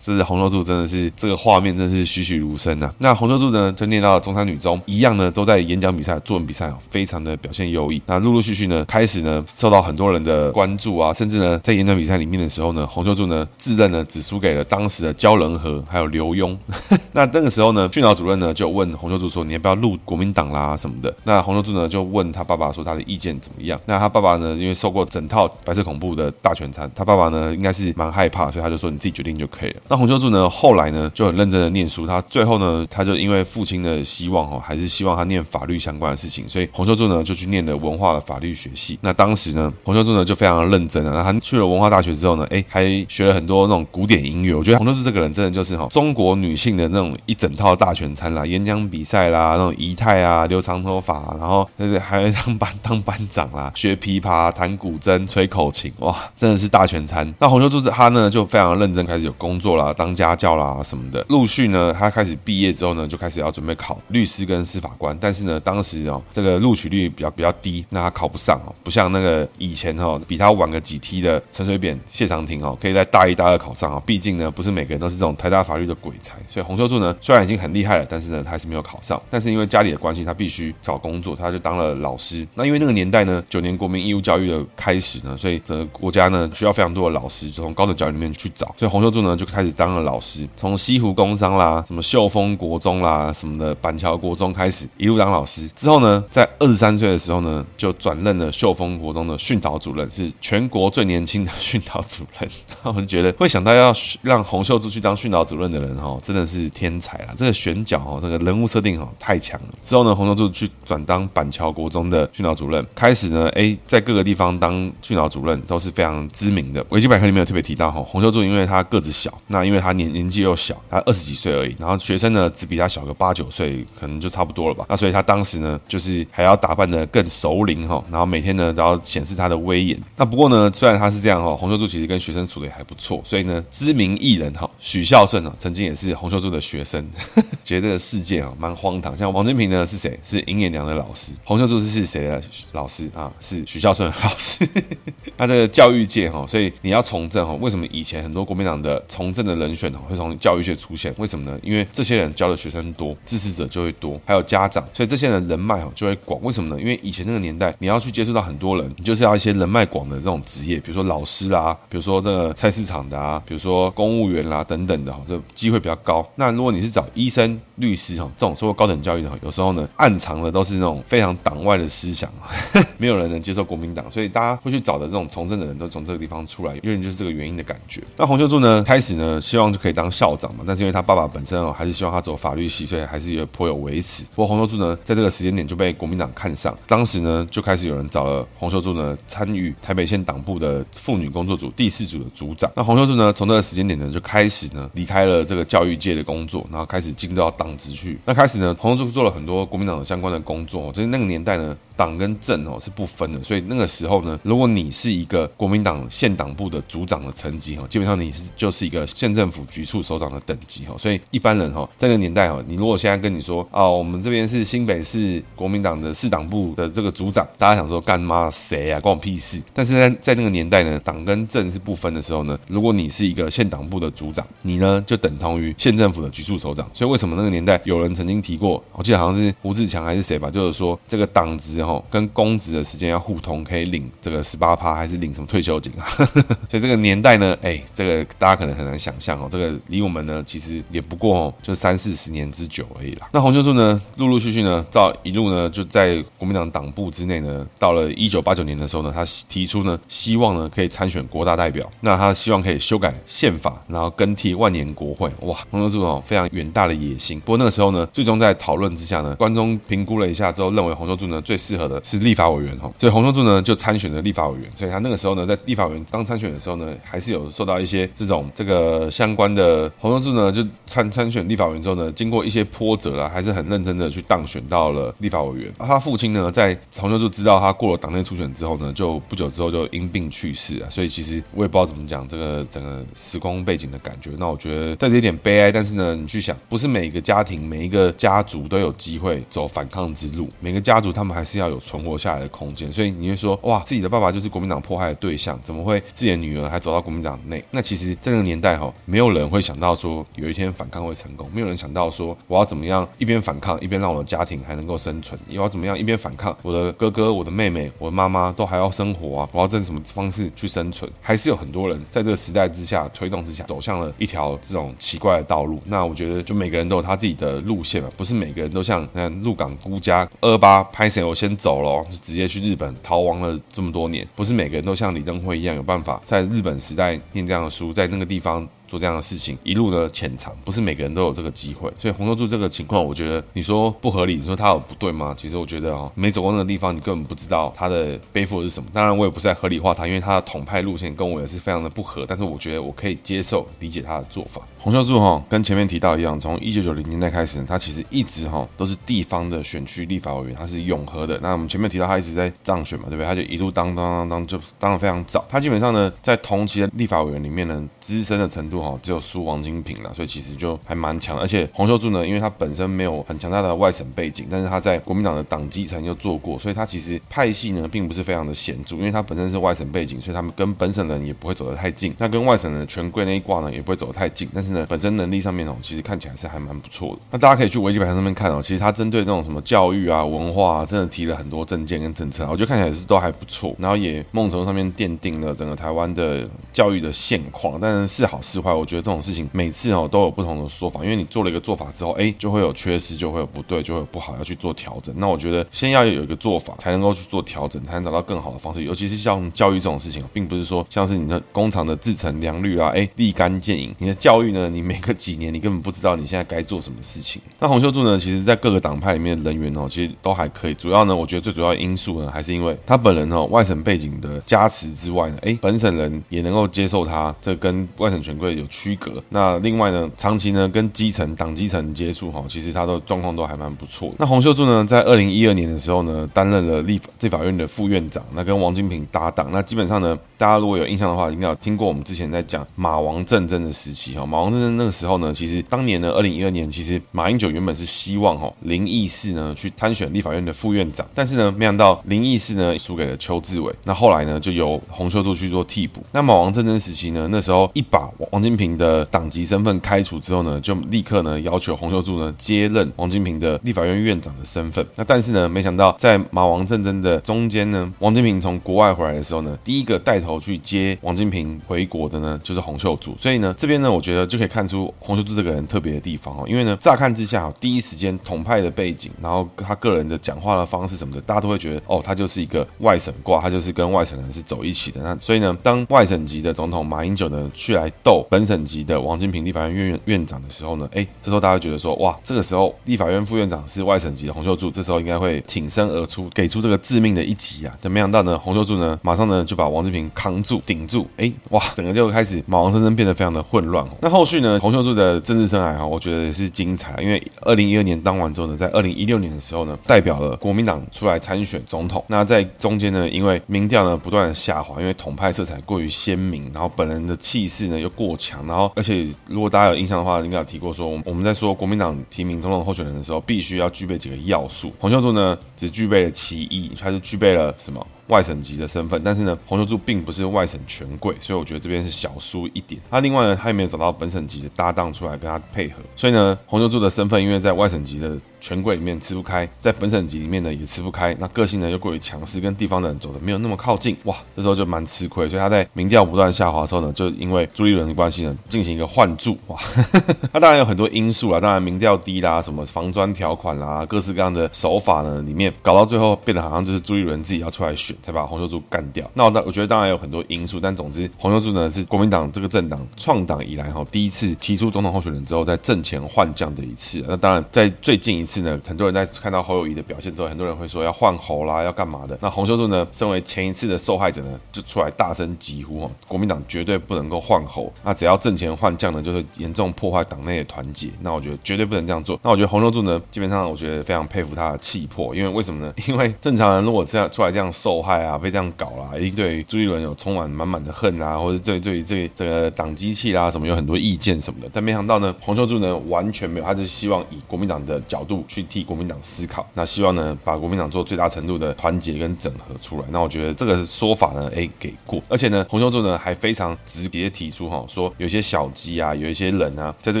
[0.06, 2.88] 这是洪秀柱，真的是这个画面，真是栩栩如生呐。
[2.98, 8.00] 那洪秀柱呢，就念到了中山女中，一样呢，都在演讲比赛、作文比赛非常的表现优异。
[8.06, 16.56] 那陆陆续续呢，开始呢，受到很多人的关注啊，甚至呢，在演讲比赛里面的时候呢，洪秀柱呢，自认呢，只输给了当时的焦仁和还有刘墉。
[17.10, 38.98] 那这个时候呢，训导主任呢，就问洪秀柱说：“你要不要入国民党啦什么的？”那洪秀柱呢，就问他爸爸说：“他的意见怎么样？”那他爸爸呢，因为受过整套白色恐怖的大全餐，他爸爸呢，应该是蛮害怕，所以他就说：“你自己决定就可以了。”那洪秀柱呢，后来呢就很认真的念书，他最后呢他就因为父亲的希望哦，还是希望他念法律相关的事情，所以洪秀柱呢就去念了文化的法律学系。
[39.00, 44.54] 那当时呢洪秀柱呢就非常的认真啊，他去了文化大学之后呢，哎还学了很多那种古典音乐。
[44.54, 57.32] 我觉得洪秀柱这个人真的就是哈中国女性的那种一整套大全餐啦，演讲比赛啦，那种仪态啊，留长头发，然后就是还会当班当班长啦，学琵琶、弹古筝、吹口琴，哇，真的是大全餐。
[57.38, 60.82] 那洪秀柱他呢就非常认真，开始有工作啦，啊当家教啦。
[60.82, 65.16] 什么的，陆续呢，他开始毕业之后呢，就开始要准备考律师跟司法官。
[65.20, 74.02] 但是呢，当时哦，这个录取率比较比较低，那他考不上哦，不像那个以前哦，比他晚个几梯的陈水扁、谢长廷哦，可以在大一、大二考上啊。
[74.06, 76.36] 毕竟呢，不是每个人都是这种台大法律的鬼才。
[76.46, 79.20] 所以洪秀柱呢，虽然已经很厉害了，但是呢，他还是没有考上。
[79.30, 82.46] 但是因为家里的关系，他必须找工作，他就当了老师。
[82.54, 88.74] 那因为那个年代呢，九年国民义务教育的开始呢，所以整个国家呢需要非常多的老师，从高等教育里面去找。
[88.76, 90.48] 所以洪秀柱呢就开始当了老师。
[90.56, 95.68] 从西湖工商啦，什么秀峰国中啦，什么的板桥国中开始，一路当老师。
[95.76, 102.50] 之后呢，在二十三岁的时候呢，就转任了秀峰国中的训导主任，是全国最年轻的训导主任。
[102.82, 107.34] 那我就觉得，会想到要让洪秀柱去当训导主任的人，哈，真的是天才啊！
[107.36, 109.68] 这个选角，哈，这个人物设定，哈，太强了。
[109.84, 116.84] 之后呢，洪秀柱去转当板桥国中的训导主任，开始呢，哎，在各个地方当训导主任都是非常知名的。
[116.88, 120.76] 维基百科里面有特别提到，哈，洪秀柱因为他个子小，那因为他年年纪又小。
[120.88, 124.86] 他二十几岁而已，然后学生呢只比他小个八九岁，可能就差不多了吧。
[124.88, 130.00] 那所以他当时呢，就是还要打扮得更熟龄哈，然后每天呢都要显示他的威严。
[130.16, 133.20] 那不过呢，虽然他是这样哈，洪秀柱其实跟学生处的也还不错。
[133.24, 137.04] 所以呢，知名艺人哈许孝顺啊，曾经也是洪秀柱的学生，
[137.64, 139.16] 觉得这个世界啊蛮荒唐。
[139.16, 140.18] 像王金平呢是谁？
[140.22, 141.32] 是银眼娘的老师。
[141.44, 143.32] 洪秀柱是是谁的老师啊？
[143.40, 144.68] 是许孝顺老师。
[145.38, 151.14] 他这个教育界哈，所以你要从政哈，为什么以前很多国民党的从政的人选呢会从教育界出现？
[151.18, 151.58] 为什么呢？
[151.62, 156.40] 因为这些人教的学生多，支持者就会多，还有家长，所以这些人人脉就会广。
[156.42, 156.80] 为什么呢？
[156.80, 166.26] 因为以前那个年代，你要去接触到很多人，你就是要一些人脉广的这种职业，比如说老师啦，比如说这个菜市场的啊，比如说公务员啦等等的哈，这机会比较高。
[166.34, 172.30] 那如果你是找医生、律师哈这种受过高等教育的，有时候呢暗藏的都是那种非常党外的思想，
[172.98, 178.02] 没有人能接受国民党，所以大家会去找的这种从政的人都从这个地方出来，因为就是这个原因的感觉。
[178.16, 184.24] 那洪秀柱呢，开始呢希望就可以当校长嘛，但是因为他爸爸本身哦，还是希望他走法律系，所以还是有颇有微词。
[184.34, 192.70] 不过洪秀柱呢，在这个时间点就被国民党看上，当时呢就开始有人找了洪秀柱呢参与台北县党部的妇女工作组第四组的组长。
[192.74, 198.18] 那洪秀柱呢，从这个时间点呢就开始呢离开了这个教育界的工作，然后开始进入到党职去。
[198.24, 200.92] 那开始呢，洪秀柱做了很多国民党的相关的工作。
[200.92, 219.62] 就是那个年代呢，党跟政哦是不分的，所以那个时候呢，如果你是一个国民党县党部的组长的层级哈，基本上你是就是一个县政府局处首长的等级哈，所以一般人哈，在那个年代哈，你如果现在跟你说啊，我们这边是新北市国民党的市党部的这个组长，大家想说干嘛谁啊，关我屁事。
[219.72, 226.88] 但是在在那个年代呢，党跟政是不分的时候呢，如果你是一个县党部的组长，你呢就等同于县政府的局处首长。
[226.92, 236.04] 所以为什么那个年代有人曾经提过，我记得好像是胡志强还是谁吧，就是说这个党职哈跟公职的时间要互通，可以领这个十八趴还是领什么退休金啊？
[236.68, 243.28] 所以这个年代呢，哎，这个大家可能很难想象哦，这个离我们呢其实也不过，就三四十年之久而已啦。
[243.32, 255.30] 那洪秀柱呢，陆陆续续呢，到一路呢就在国民党党部之内呢，到了一九八九年的时候呢，他提出呢，希望呢可以参选国大代表，那他希望可以修改宪法，然后更替万年国会。
[255.42, 257.38] 哇，洪秀柱哦非常远大的野心。
[257.40, 275.72] 不过那个时候呢，最终在讨论之下呢，关中评估了一下之后，认为洪秀柱呢最适合的是立法委员哈，所以洪秀柱呢就参选了立法委员，所以他那个时候呢在立法委员刚参选的时候呢，还是有受到一些这种这个相关的洪秀柱呢就参参选立法委员之后呢，经过一些波折啦，还是很认真的去当选到了立法委员。
[275.78, 284.30] 他父亲呢在洪秀柱知道他过了党内初选之后呢，就不久之后就因病去世啊，所以其实我也不知道怎么讲这个整个时空背景的感觉。
[284.38, 292.92] 那我觉得带着一点悲哀，但是呢，你去想，不是每一个家庭、每一个家族都有机会走反抗之路，每个家族他们还是要有存活下来的空间。
[292.92, 297.62] 所以你会说，哇，自己的爸爸就是国民党迫害的对象，怎么会自己的女儿还走到国民党内？
[297.70, 311.10] 那其实，在那个年代哈，没有人会想到说有一天反抗会成功，没有人想到说我要怎么样一边反抗一边让我的家庭还能够生存，我要怎么样一边反抗我的哥哥、我的妹妹、我的妈妈都还要生活啊，我要用什么方式去生存？
[311.20, 315.80] 还是有很多人在这个时代之下推动之下，走向了一条这种奇怪的道路。
[315.86, 328.68] 那我觉得，就每个人都有他自己的路线嘛，不是每个人都像那鹿港孤家二八拍谁我先走了，就直接去日本逃亡了这么多年，不是每个人都像李登辉一样有办法在日本时代念这样的书，在那个地方。
[328.86, 331.92] 做这样的事情，一路的潜藏，不是每个人都有这个机会。
[331.98, 335.34] 所以洪秀柱这个情况，我觉得你说不合理，你说他有不对吗？
[335.36, 338.88] 其实我觉得啊，没走过那个地方，你根本不知道他的背负的是什么。
[338.92, 342.24] 当然，我也不是在合理化他，因为他的统派路线跟我也是非常的不合。
[342.26, 344.62] 但是我觉得我可以接受、理解他的做法。
[344.78, 351.38] 洪秀柱哈，跟前面提到一样，从一九九零年代开始，他其实一直哈都是地方的选区立法委员，他是永和的。
[351.42, 353.26] 那我们前面提到他一直在当选嘛，对不对？
[353.26, 355.44] 他就一路当当当当，就当得非常早。
[355.48, 359.56] 他基本上呢，在同期的立法委员里面呢，资深的程度哈，只有输王。
[359.66, 361.36] 金平了，所以其实就还蛮强。
[361.36, 368.94] 而且洪秀柱呢，因为他本身没有很强大的外省背景，但是他在国民党的党基层又做过，所以他其实派系呢并不是非常的显著。
[368.96, 372.14] 因为他本身是外省背景，所以他们跟本省人也不会走得太近。
[372.18, 374.48] 那跟外省人的权贵那一挂呢，也不会走得太近。
[374.54, 377.22] 但是呢，本身能力上面哦，其实看起来是还蛮不错的。
[377.32, 383.74] 那大家可以去维基百科上面看哦，其实他针对那种什么教育啊、文化啊，真的提了很多政见跟政策，我觉得看起来是都还不错。
[383.80, 387.80] 然后也梦从上面奠定了整个台湾的教育的现况。
[387.80, 390.26] 但是是好是坏，我觉得这种事情每次哦都。
[390.26, 395.14] 有不同的说法，因为你做了一个做法之后，哎，就会有缺失，就会有不对，就会有不好，要去做调整。
[395.18, 398.82] 那我觉得先要有一个做法，才能够去做调整，才能找到更好的方式。
[398.82, 403.94] 尤其是像教育这种事情，并不是说像是你的工厂的制成良率啊，哎，立竿见影。
[403.98, 407.40] 你的教育呢，你每个几年，你根本不知道你现在该做什么事情。
[407.60, 410.74] 那洪秀柱呢，其实在各个党派里面的人员哦，其实都还可以。
[410.74, 419.22] 主要呢，我觉得最主要的因素呢，还是因为他本人哦，外省背景的加持之外呢，哎，本省人也能够接受他，这跟外省权贵有区隔。
[419.28, 424.12] 那另外呢，长期呢跟基层党基层接触哈，其实他的状况都还蛮不错。
[424.18, 429.48] 那洪秀柱呢，在二零一二年的时候呢，担任了立法立法院的副院长，那跟王金平搭档。
[429.52, 434.24] 那基本上呢，大家如果有印象的话，应该有听过我们之前在讲马王政争的时期哈。
[434.24, 443.72] 马王政争那个时候呢，其实当年呢，二零一二年，其实马英九原本是希望哈林义士呢去参选立法院的副院长，但是呢，没想到林义士呢输给了邱志伟。
[443.84, 446.02] 那后来呢，就由洪秀柱去做替补。
[446.12, 454.86] 那马王政争时期呢，那时候一把王金平的党籍身份开除之后呢，就立刻呢要求洪秀柱呢接任王金平的立法院院长的身份。
[454.94, 463.16] 那但是呢，没想到在马王战争的中间呢，王金平从国外回来的时候呢，第一个带头去接王金平回国的呢，就是洪秀柱。
[463.18, 466.44] 所以呢，这边呢，我觉得就可以看出洪秀柱这个人特别的地方哦。
[466.46, 475.02] 因为呢，乍看之下，第一时间统派的背景，然后他个人的讲话的方式什么的，大家都会觉得哦，他就是一个外省挂，他就是跟外省人是走一起的。
[475.02, 481.04] 那所以呢，当外省籍的总统马英九呢去来斗本省级的王金平立法院院院长的时候呢，哎。
[481.22, 487.74] 这时候大家觉得说，哇，这个时候立法院副院长是外省籍的洪秀柱，这时候应该会挺身而出，给出这个致命的一击啊！
[487.80, 493.84] 但没想到呢，洪秀柱呢，马上呢就把王金平扛住、顶住，哎，哇，整个就开始马王政争变得非常的混乱。
[494.02, 502.04] 那后续呢，洪秀柱的政治生涯哈，我觉得也是精彩，因为二零一二年当完之后呢，在二零一六年的时候呢，代表了国民党出来参选总统。
[502.08, 511.00] 那在中间呢，因为民调呢不断的下滑，因为统派色彩过于鲜明，然后本人的气势呢又过强，然后而且如果大家有印象的话，应该有提过说。
[511.04, 514.72] 我们在说国民党提名总统候选人的时候，必须要具备几个要素。
[514.78, 517.86] 洪秀柱呢，只具备了其一，他是具备了什么？
[518.08, 522.80] 外省籍的身份，但是呢，洪秀柱并不是外省权贵，所以我觉得这边是小输一点。
[522.90, 535.28] 那另外呢，他也没有找到本省籍的搭档出来跟他配合，所以呢，洪秀柱的身份因为在外省籍的权贵里面吃不开，在本省籍里面呢也吃不开，那个性呢又过于强势，跟地方的人走的没有那么靠近，哇，这时候就蛮吃亏。
[535.28, 539.58] 所以他在民调不断下滑之后呢，就因为朱立伦的关系呢，进行一个换柱，哇，
[540.32, 547.95] 那当然有很多因素啦，当然民调低啦，什么防专条款啦，各式各样的手法呢，里面搞到最后变得好像就是朱立伦自己要出来选。
[548.02, 549.10] 才把洪秀柱干掉。
[549.14, 557.04] 那我我觉得当然有很多因素，但总之洪秀柱呢是国民党这个政党创党以来哈第一次提出总统候选人之后在阵前换将的一次。
[557.08, 562.18] 那当然在最近一次呢，很多人在看到侯友谊的表现之后，很多人会说要换侯啦，要干嘛的？
[562.20, 570.88] 那洪秀柱呢，身为前一次的受害者呢，就出来大声疾呼哦，国民党绝对不能够换侯，那只要阵前换将呢，就会严重破坏党内的团结。
[571.00, 572.18] 那我觉得绝对不能这样做。
[572.22, 575.72] 那我觉得洪秀柱呢，基本上我觉得非常佩服他的气魄，因为为什么呢？
[575.86, 584.50] 因为正常人如果这样出来这样受害啊，被这样搞啦，一定对朱一伦有充满满满的恨啊，或者对对于这个、这个党机器啦什么有很多意见什么的。
[584.52, 592.86] 但没想到呢，洪秀柱呢完全没有，他就希望以国民党的角度去替国民党思考，那希望呢把国民党做最大程度的团结跟整合出来。
[592.90, 595.00] 那我觉得这个说法呢，哎，给过。
[595.08, 600.00] 而且呢，洪秀柱呢还非常直接提出哈，说有些小鸡啊，有一些人啊，在这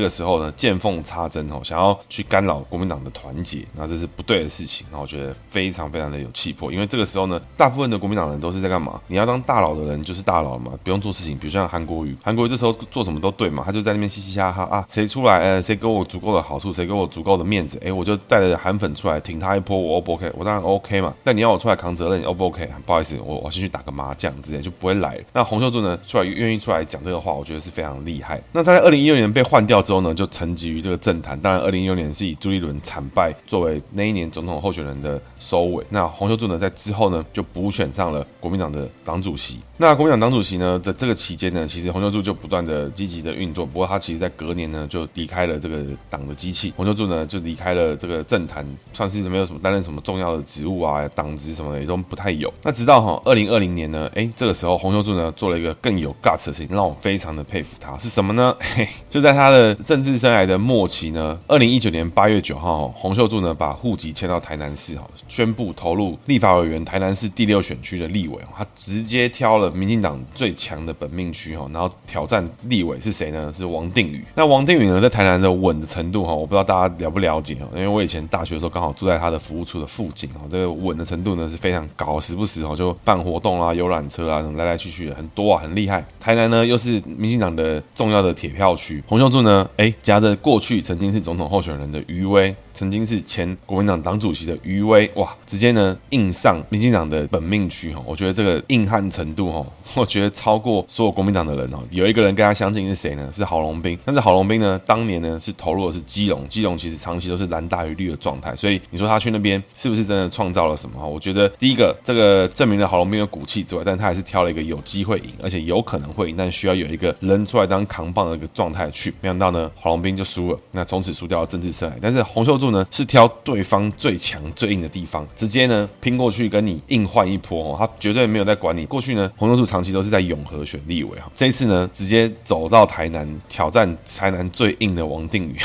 [0.00, 4.86] 个时候呢见缝插针哦，想要去干扰国民党的团结，那这是不对的事情。
[4.90, 9.00] 那我觉得非常非常的有气魄，因为这个时候呢，大部分的国民党人都是在干嘛？
[9.06, 11.36] 你要当大佬的人就是大佬嘛，不用做事情。
[11.38, 20.32] 比如像韩国瑜，韩国瑜这时候做什么都对嘛，他就在那边嘻嘻哈哈啊，谁出来呃，谁给我足够的好处，谁给我足够的面子，哎，我就带着韩粉出来挺他一波，我 O 不 OK？
[20.34, 21.12] 我当然 OK 嘛。
[21.22, 22.66] 但你要我出来扛责任，O 不 OK？
[22.86, 25.18] 不好意思，我我先去打个麻将之类就不会来。
[25.32, 28.40] 那洪秀柱呢，出来愿意出来讲这个话，我觉得是非常厉害。
[28.52, 31.38] 那他在二零一六年被换掉之后呢，就沉寂于这个政坛。
[31.40, 35.84] 当然，二零一六年是以朱立伦惨败作为那一年总统候选人的收尾。
[35.90, 39.58] 那洪秀柱呢，在之后呢，就不补选上了国民党的党主席。
[39.76, 43.66] 那国民党党主席呢，在这个期间呢，其实洪秀柱就不断的积极的运作。
[43.66, 46.72] 不过他其实在隔年呢，就离开了这个党的机器。
[46.76, 52.50] 洪秀柱呢，就离开了这个政坛，算是没有什么担任什么重要的职务啊，党职什么的也都不太有。
[52.62, 57.98] 那直到哈二零二零年呢，哎，这个时候洪秀柱呢，做了一个更有 guts 的事情，让我非常的佩服他。
[57.98, 58.56] 是什么呢？
[58.76, 68.38] 嘿，就在他的政治生涯的末期呢，二零一九年八月九号，洪秀柱呢把户籍迁到台南市，哈，宣布投入立法委员台南市第六选区的立委。
[68.56, 73.52] 他直接挑了民进党最强的本命区，哈，然后挑战立委是谁呢？
[73.56, 74.24] 是王定宇。
[74.34, 86.04] 那王定宇呢，在台南的稳的程度，哈，我不知道大家了不了解，哈，因为我以前大学的时候刚好住在他的服务处的附近，哈，这个稳的程度呢是非常高，时不时哈就办活动啊、游览车啊，来来去去的很多啊，很厉害。
[86.18, 92.54] 台南呢又是民进党的重要的铁票区，洪秀柱呢，哎，夹着过去曾经是总统候选人的余威。
[92.76, 101.78] 曾经是前国民党党主席的余威，哇，直接呢硬上民进党的本命区哈，我觉得这个硬汉程度哈， 我觉得超过所有国民党的人哦。
[101.90, 103.30] 有一个人跟他相近是谁呢？
[103.34, 111.08] 是郝龙斌，但是郝龙斌呢，当年呢是投入的是基隆，基隆其实长期都是蓝大于绿的状态，所以你说他去那边是不是真的创造了什么？
[111.08, 119.10] 我觉得第一个这个证明了郝龙斌的骨气之外，但他还是挑了一个有机会赢，而且有可能会赢，但需要有一个人出来当扛棒的一个状态去。
[119.22, 121.94] 没想到呢，郝龙斌就输了，那从此输掉了政治生涯。
[122.02, 128.86] 但是洪秀柱呢是挑对方最强最硬的地方，直接呢拼过去跟你硬换一波哦，他绝对没有在管你。
[128.86, 135.56] 过去呢，洪秀柱长期都是在永和选立委哈，这一次呢直接走到台南挑战台南最硬的王定宇，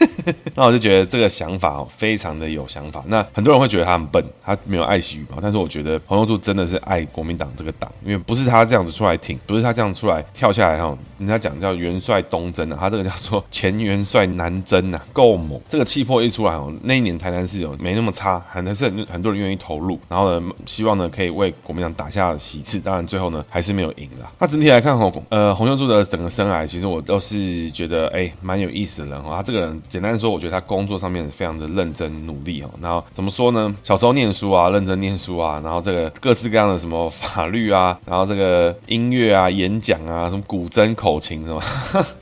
[0.54, 3.04] 那我就觉得这个想法非常的有想法。
[3.06, 22.80] 那很多人会觉得他很笨，他没有爱惜羽毛，但是我觉得洪秀柱真的是爱国民党这个党，因为不是他这样子出来挺，不是他这样出来跳下来哈，人家讲叫元帅东征啊，他这个叫做前元帅南征啊，够猛，这个气魄一出来哦，那一年台南市有没那么差，还是很很多人愿意投入，然后呢，希望呢可以为国民党打下喜事。
[22.80, 24.30] 当然最后呢还是没有赢啦。
[24.38, 29.30] 那整体来看哦，呃，洪秀柱的整个生涯，其实我都是觉得哎蛮有意思的人哦。
[29.30, 32.70] 他这个人简单说，我觉得他工作上面非常的认真努力哦。
[32.80, 33.74] 然后怎么说呢？
[33.82, 41.62] 小时候念书啊，认真念书啊，然后这个各式各样的什么法律啊，然后这个音乐啊、演讲啊、什么古筝口琴什么，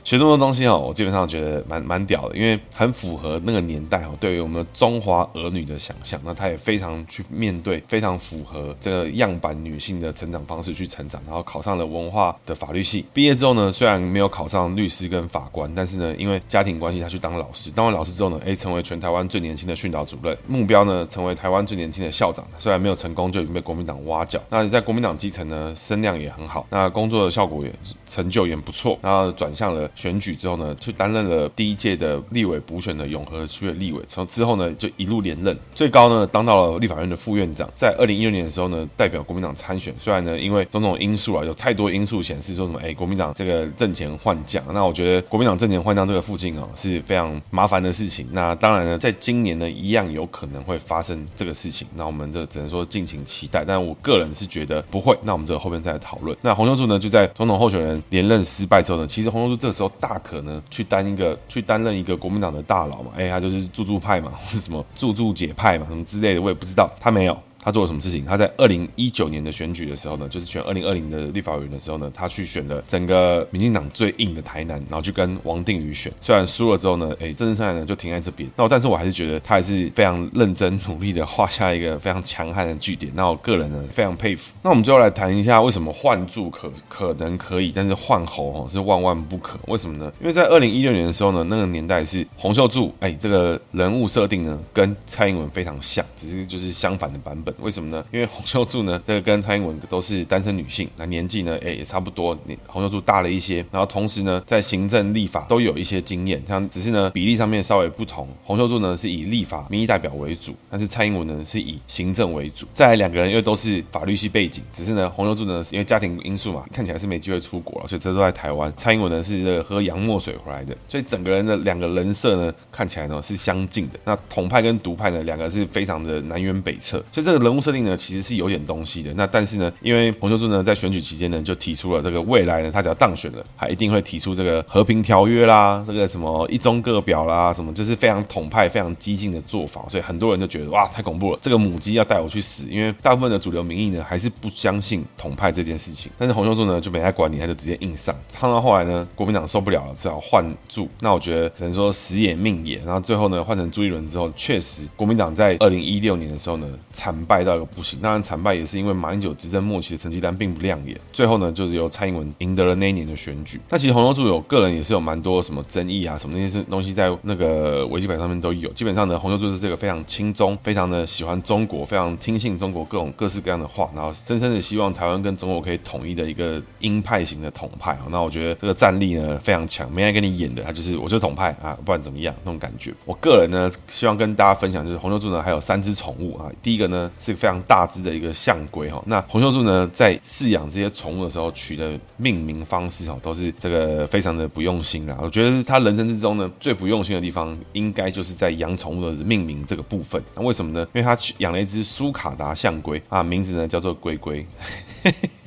[0.03, 13.05] 学这么多东西哦，我基本上觉得蛮蛮屌的，因为很符合那个年代哦，对于我们中华儿女的想象，那他也非常去面对，非常符合这个样板女性的成长方式去成长，然后考上了文化的法律系。
[13.13, 17.71] 毕业之后呢，虽然没有考上律师跟法官，但是呢，因为家庭关系，他去当老师。
[17.71, 22.45] 当完老师之后呢，哎，成为全台湾最年轻的训导主任，目标呢，成为台湾最年轻的校长。
[22.57, 24.41] 虽然没有成功，就已经被国民党挖角。
[24.49, 27.73] 那在国民党基层呢，声量也很好，那工作的效果也
[28.07, 28.97] 成就也不错。
[29.01, 34.01] 然后转向了选举之后呢，去担任了第一届的立委补选的永和区的立委。
[34.09, 37.69] 从之后呢，就一路连任，最高呢当到了立法院的副院长。
[37.75, 39.93] 在二零一六年的时候呢，代表国民党参选。
[39.99, 44.63] 虽然呢，因为种种因素啊，有太多因素显示说什么，哎，国民党这个阵前换将。
[44.73, 48.27] 那我觉得国民党阵前换将这个附近啊，是非常麻烦的事情。
[48.31, 51.87] 那当然呢，在今年呢，一样有可能会发生这个事情。
[51.93, 53.63] 那我们这只能说敬请期待。
[53.63, 55.15] 但我个人是觉得不会。
[55.21, 56.35] 那我们这后面再来讨论。
[56.41, 66.89] 那洪秀柱呢，就在总统候选人连任失败之后呢，其实洪秀柱这个时候大可呢去担一个去担任一个国民党的大佬嘛，哎，他就是柱柱派嘛，或是什么助助解派嘛，什么之类的，我也不知道。
[66.99, 67.37] 他没有。
[67.61, 68.25] 他做了什么事情？
[68.25, 76.11] 他在二零一九年的选举的时候呢，就是选二零二零的立法委员的时候呢，他去选了整个民进党最硬的台南，然后去跟王定宇选。
[76.21, 78.49] 虽然输了之后呢，哎，政治生涯呢就停在这边。
[78.55, 83.11] 那我但是我还是觉得他还是非常认真努力的画下一个非常强悍的据点。
[83.13, 84.53] 那我个人呢非常佩服。
[84.63, 89.59] 那我们最后来谈一下为什么换柱可可能可以，但是换侯哦是万万不可。
[89.67, 90.11] 为什么呢？
[90.21, 97.48] 因为在二零一六年的时候呢，那个年代是洪秀柱，哎，这个人物设定呢跟蔡英文非常像，只是就是相反的版本。
[97.59, 98.03] 为什么呢？
[98.11, 108.27] 因为洪秀柱呢，这个跟蔡英文都是单身女性，那年纪呢，哎，也差不多，洪秀柱大了一些，然后同时呢，在行政立法都有一些经验，像只是呢比例上面稍微不同。
[108.43, 112.65] 洪秀柱呢是以立法民意代表为主，但是蔡英文呢是以行政为主。
[112.73, 118.71] 再来两个人又都是法律系背景，只是呢洪秀柱呢因为家庭因素嘛，看起来是没机会出国了，所以这都在台湾。
[118.75, 123.99] 蔡英文呢是这个喝洋墨水回来的，所以整个人的两个人设呢看起来呢是相近的。
[124.05, 129.13] 那统派跟独派呢两个是非常的南辕北辙，所以这个人物设定呢其实是有点东西的。
[129.15, 139.85] 那但是呢，因为洪秀柱呢在选举期间呢就提出了这个未来呢他只要当选了，他一定会提出这个和平条约啦，这个什么一中各表啦，什么就是非常统派、非常激进的做法。
[139.89, 142.67] 所以很多人就觉得哇太恐怖了，这个母鸡要带我去死。
[142.69, 146.11] 因为大部分的主流民意呢还是不相信统派这件事情。
[146.17, 148.15] 但是洪秀柱呢就没爱管你，他就直接硬上。
[148.29, 150.87] 唱到后来呢，国民党受不了了，只好换柱。
[150.99, 157.99] 那我觉得可能说死也命也，然后最后呢换成朱立伦之后，确实国民党在二零一六年的时候呢惨败到一个不行。
[158.01, 160.99] 当然惨败也是因为马英九执政末期的成绩单并不亮眼。
[161.13, 163.61] 最后呢就是由蔡英文赢得了那一年的选举。
[163.69, 168.71] 那其实洪秀柱有个人也是有蛮多什么争议啊，什么那些东西在那个维基百科上面都有。
[168.73, 177.97] 基本上呢，洪秀柱是这个非常亲中，非常的喜欢中国，非常听信中国各种各式各样的话，然后深深的希望台湾跟中国可以统一的一个鹰派型的统派。
[178.09, 182.93] 那我觉得这个战力呢非常强，没爱跟你演的，他就是我就是统派啊，不管怎么样那种感觉。
[183.05, 186.49] 我个人呢希望跟大家分享，就是洪秀柱呢还有三只宠物啊。
[186.63, 189.03] 第一个呢是非常大只的一个象龟哈。
[189.05, 195.17] 那洪秀柱呢在饲养这些宠物的时候取的命名方式哈，都是这个非常的不用心啊。
[195.21, 200.21] 我觉得他人生之中呢最不用心的地方，应该就是在养宠物的命名这个部分。
[200.33, 200.87] 那为什么呢？
[200.93, 204.45] 因为他养了一只苏卡达象龟啊，名字呢叫做龟龟。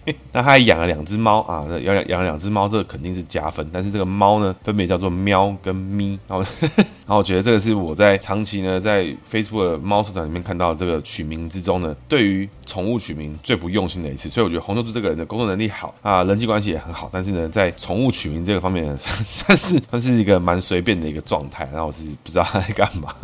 [0.33, 3.65] 那他还养了两只猫啊，养养养了两只猫，这个肯定是加分。
[3.73, 6.19] 但是这个猫呢，分别叫做喵跟咪。
[6.27, 6.45] 然后，
[7.07, 14.29] 然后我觉得这个是我在长期呢在 Facebook 的猫社团里面看到这个取名之中呢，对于宠物取名最不用心的一次。
[14.29, 21.69] 所以我觉得洪秀柱这个人的工作能力好啊，人际关系也很好，但是呢，在宠物取名这个方面呢， 算是算是一个蛮随便的一个状态。
[21.73, 23.15] 然后我是不知道他在干嘛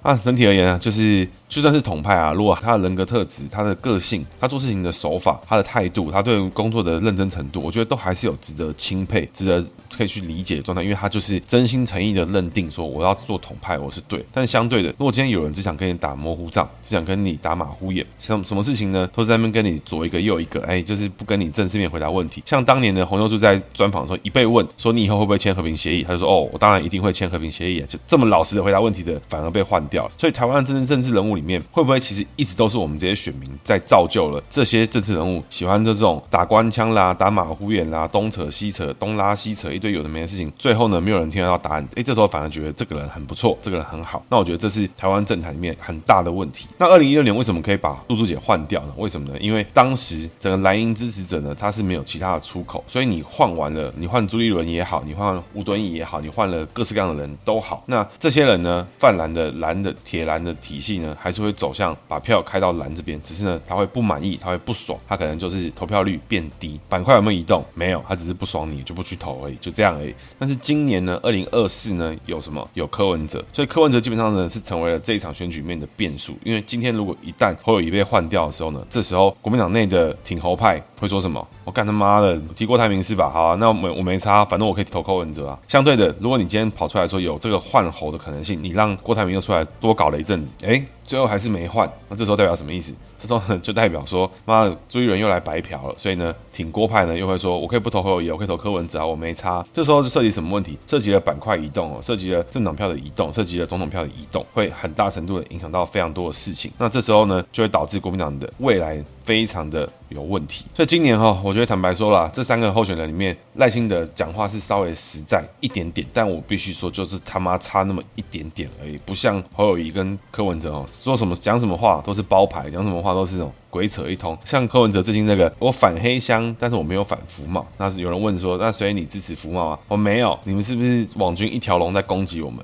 [0.00, 0.18] 啊。
[0.24, 5.81] 整体而言呢，就是就算是统派啊，如果他的人格特质、他的个性、他做事情的手法、他的态。
[5.82, 9.64] 态度，他对工作的认真程度，我觉得都还是有值得钦佩、值得
[9.96, 14.24] 可以去理解的状态，因为他就是真心诚意的认定说我要做统派，我是对。
[14.32, 19.08] 但相对的，如果今天有人只想跟你打模糊仗，只想跟你打马虎眼，什什么事情呢？
[19.14, 22.42] 都是在那边跟你左一个右一个，哎，就是不跟你正式面回答问题。
[22.46, 30.12] 像当年的洪秀柱在专访的时候，一被问说你以后会不会签和平协议，他就说哦，我当然一定会签和平协议啊，就这么老实的回答问题的，反而被换掉了。
[30.18, 41.86] 所以台湾的真正政治人物里面，会不会其实一直都是我们这些选民在造就了这些政治人物喜欢这种打官腔啦、打马虎眼啦、东扯西扯、东拉西扯一堆有的没的事情，最后呢，没有人听得到答案。
[41.94, 44.24] 哎，这时候反而觉得这个人很不错，这个人很好。
[44.28, 46.66] 那我觉得这是台湾政坛里面很大的问题。
[46.78, 48.92] 那二零一六年为什么可以把露珠姐换掉呢？
[48.96, 49.38] 为什么呢？
[49.38, 57.82] 因为当时整个蓝营支持者呢，他是没有其他的出口，所以你换完了，你换朱立伦也好，你换吴敦义也好，你换了各式各样的人都好。
[57.86, 67.64] 那这些人呢，泛蓝的蓝的铁蓝的体系呢，还是会走向把票开到蓝这边，只是呢，他会不满意，他会不爽，他可能就是投票率变低，板块有没有移动？
[67.74, 70.14] 没有，他只是不爽你就不去投而已，就这样而已。
[70.38, 72.68] 但是今年呢，二零二四呢，有什么？
[72.74, 76.36] 有柯文哲，所以柯文哲基本上呢是成为了这一场选举面的变数。
[76.44, 81.46] 因为今天如果一旦侯友宜被换掉的时候呢，这时候国民党内的挺侯派会说什么？
[81.64, 83.30] 我干他妈的提郭台铭是吧？
[83.30, 85.58] 好，那我没我没差，反正我可以投柯文哲啊。
[85.68, 92.94] 相对的，如果你今天跑出来说有这个换侯的可能性，你让郭台铭又出来多搞了一阵子，诶，最后还是没换，那这时候代表什么意思？
[93.22, 95.94] 这时候呢就代表说，妈朱一伦又来白嫖了。
[95.96, 99.64] 所以呢，挺郭派呢又会说，我可以不投侯友宜，我可以投柯文哲啊，我没差。
[99.72, 100.76] 这时候就涉及什么问题？
[100.88, 106.72] 涉及了板块移动哦，涉及了政党票的移动，涉及了总统票的移动，会很大程度的影响到非常多的事情。
[106.78, 110.64] 那这时候呢，就会导致国民党的未来非常的有问题。
[110.74, 124.36] 所以今年哈，我觉得坦白说啦，这三个候选人里面，赖清德讲话是稍微实在一点点，但我必须说，就是他妈差那么一点点而已，不像侯友谊跟柯文哲哦，说什么讲什么话都是包牌，讲什么话都是这种鬼扯一通。
[124.44, 127.66] 像柯文哲最近这个，我反黑箱，但是我没有反服贸。
[127.78, 129.78] 那有人问说，那所以你支持服贸啊？
[129.88, 132.62] 我没有，你们是不是网军一条龙在攻击我们？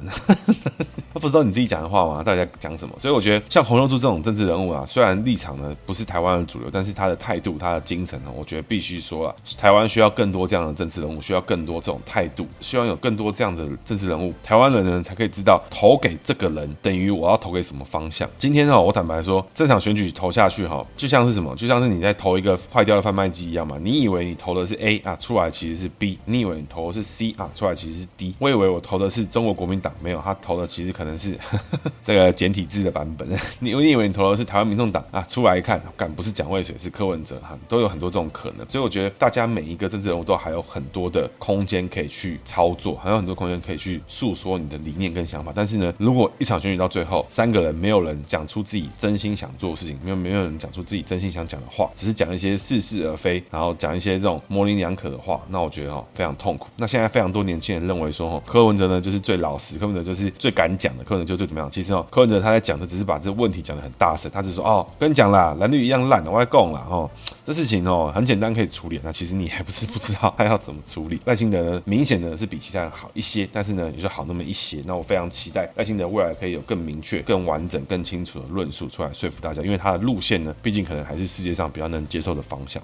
[1.15, 2.23] 那 不知道你自己讲的话吗？
[2.23, 2.95] 大家讲什么？
[2.99, 18.29] 所以我觉得像洪秀柱这种政治人物啊，虽然立场呢不是台湾的主流，但是他的态度、他的精神呢，我觉得必须说啊，台湾需要更多这样的政治人物，需要更多这种态度，希望有更多这样的政治人物，台湾人呢才可以知道投给这个人等于我要投给什么方向。
[18.37, 21.55] 今天呢，我坦白说，这场选举投下去哈，就像是什么？
[21.55, 23.79] 就像是你在投一个坏掉的贩卖机一样嘛。
[23.81, 28.35] 你以为你投的是 A 啊，出来其实是 B；你以为你投的是 C 啊，出来其实是 D。
[28.41, 33.29] 我以为我投的是中国国民党，没有，他投的其实可能是呵 呵这个简体字的版本。
[33.61, 38.69] 你你以为你投的是台湾民众党啊，出来一看，敢不是蒋渭水，是柯文哲哈，都有很多这种可能。
[38.69, 45.53] 所以我觉得大家每一个政治人物都还有很多的空间可以去操作，还有很多空间可以去诉说你的理念跟想法。
[45.55, 56.67] 但是呢，如果一场选举到最后，三个人没有人讲出自己真心想做的事情，没有没有人讲出自己真心想讲的话，只是讲一些似是而非，然后讲一些这种模棱两可的话，那我觉得哦非常痛苦。
[56.77, 61.71] 那现在非常多年轻人认为说哦柯文哲呢就是最老实，柯文哲就是最敢讲的，柯文哲就最怎么样？
[61.71, 67.11] 其实哦柯文哲他在讲的只是把这个问题讲得很大声，他只是说哦跟你讲啦，蓝绿一样烂的，我来供啦哦，
[67.45, 68.99] 这事情哦很简单可以处理。
[69.05, 71.21] 那其实你还不是不知道他要怎么处理。
[71.27, 74.83] 赖清德呢明显的是比其他人好一些，但是呢也就好那么一些。
[74.87, 82.83] 那我非常期待赖清德未来可以有更明确、更完整、更清楚的论述出来说服大家，因为他的路线呢毕竟可能还是世界上比较能接受的方向。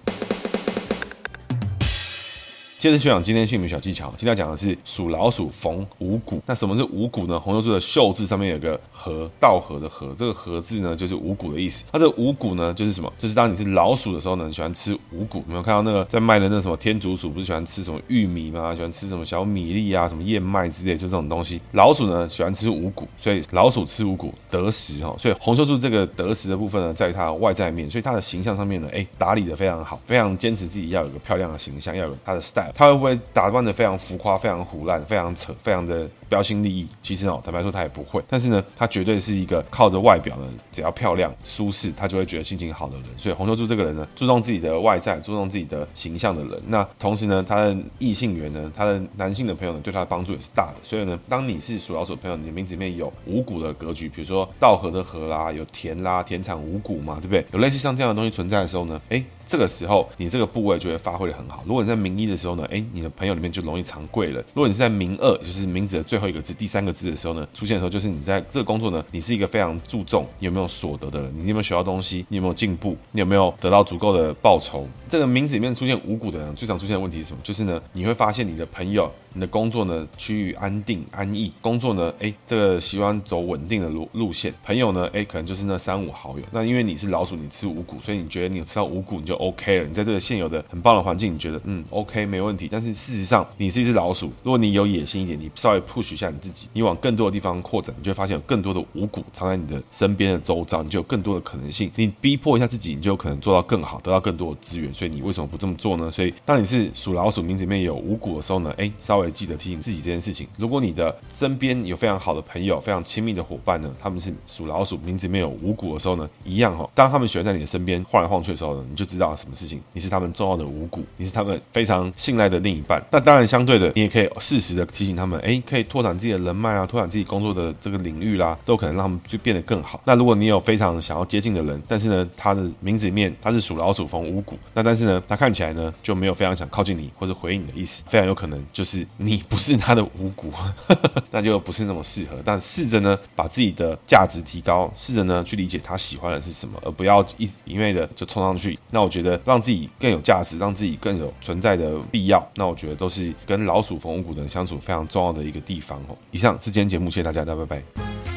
[2.85, 6.39] 接着讲今天姓名小技巧，今天要讲的是属老鼠逢五谷。
[6.45, 7.41] 那什么是五谷呢？
[7.41, 11.83] 洪秀柱的袖字上面有个禾，稻禾的禾，这个禾字呢就是五谷的意思。
[11.95, 13.11] 那这五谷呢就是什么？
[13.19, 15.39] 就是当你是老鼠的时候呢，你喜欢吃五谷。
[15.39, 17.31] 有没有看到那个在卖的那什么天竺鼠？
[17.31, 18.75] 不是喜欢吃什么玉米吗？
[18.75, 21.59] 喜欢吃什么小米粒啊，什么燕麦之类，就这种东西。
[21.73, 25.17] 老鼠呢喜欢吃五谷，所以老鼠吃五谷得食哈。
[25.19, 32.74] 所以红袖柱这个得食的部分呢，在于它的外在面，所以它的形象上面呢，哎，打理的非常好，非常坚持自己要有个漂亮的形象，要有它的 style。
[32.75, 36.89] 他会不会打扮得非常浮夸、非常胡乱、非常扯、非常的标新立异？
[37.03, 38.23] 其实哦，坦白说他也不会。
[38.29, 43.05] 但是呢，他绝对是一个靠着外表呢，只要漂亮、舒适，他就会觉得心情好的人。
[43.17, 46.63] 所以洪秀柱这个人呢，注重自己的外在、注重自己的形象的人。
[46.67, 50.75] 那同时呢，他的异性缘呢，他的男性的朋友呢，对他的帮助也是大的。
[50.83, 57.45] 所以呢，当你是属老鼠的朋友，你的名字里面有五谷的格局，比如说稻禾的禾啦，有田啦，田产五谷嘛，对不对？
[57.53, 59.25] 有类似像这样的东西存在的时候呢，诶。
[59.47, 61.63] 这个时候，你这个部位就会发挥的很好。
[61.67, 64.37] 如果你在名一的时候呢，哎，你的朋友里面就容易藏贵人。
[64.55, 74.87] 如果你是在名二，就是名字的最后一个字、第三个字的时候呢，出现的时候，就是你在这个工作呢，你是一个非常注重你有没有所得的人，你有没有学到东西，你有没有进步，你有没有得到足够的报酬。
[75.09, 77.41] 这个名字里面出现五谷的人，最常出现的问题是什么？
[77.43, 79.11] 就是呢，你会发现你的朋友。
[79.37, 81.53] 你的工作呢，趋于安定安逸。
[81.61, 84.55] 工作呢，哎，这个喜欢走稳定的路路线。
[84.63, 86.45] 朋友呢，哎，可能就是那三五好友。
[86.53, 89.87] 那因为你是老鼠，你吃五谷，所以你觉得你吃到五谷你就 OK 了。
[89.87, 92.69] 你在这个现有的很棒的环境，你觉得嗯 OK 没问题。
[92.71, 94.31] 但是事实上，你是一只老鼠。
[94.43, 101.91] 如果你有野心一点，你稍微 push 一下你自己，你往更多的地方扩展，你就会发现有更多的五谷藏在你的身边的周遭，你就有更多的可能性。
[101.97, 104.93] 你逼迫一下自己，你就有可能做到更好，得到更多的资源。
[104.95, 106.11] 所以你为什么不这么做呢？
[106.11, 110.05] 所以当你是属老鼠，名字里面有五谷的时候呢，哎，稍微记得提醒自己。
[110.05, 116.87] 这件事情，如果你的身边有非常好的朋友、非常亲密的伙伴呢，他们是属老鼠，名字里面有五谷的时候呢，一样哈。
[116.95, 123.03] 当他们喜欢在你的身边晃来晃去的时候呢，你就知道到什么事情，你是他们重要的五谷，你是他们非常信赖的另一半。
[123.11, 130.01] 那当然，相对的，你也可以适时的提醒他们，哎，可以拓展自己的人脉啊，拓展自己工作的这个领域啦，都可能让他们就变得更好。
[130.05, 140.53] 那如果你有非常想要接近的人，但是呢，他的名字里面他是属老鼠逢五谷，那但是呢，他看起来呢就没有非常想靠近你或者回应你的意思，非常有可能就是你不是他的五谷。
[141.31, 148.79] 那就不是那么适合，但试着呢，把自己的价值提高，试着呢去理解他喜欢的是什么，而不要一一味的就冲上去。
[148.91, 156.17] 那我觉得让自己更有价值，让自己更有存在的必要，那我觉得都是跟老鼠缝五谷的人相处非常重要的一个地方哦。
[156.33, 158.34] 以上是今天节目，谢谢，大家拜拜。